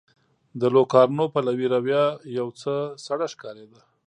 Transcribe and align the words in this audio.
د 0.59 0.61
لوکارنو 0.75 1.25
پلوي 1.33 1.67
رویه 1.73 2.05
یو 2.37 2.47
څه 2.61 2.73
سړه 3.05 3.25
ښکارېده. 3.33 3.81